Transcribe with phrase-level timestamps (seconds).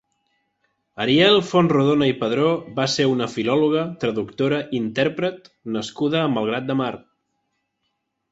[1.03, 2.47] Ariel Fontrodona i Padró
[2.79, 6.91] va ser una filòloga, traductora, intèrpret nascuda a Malgrat de Mar.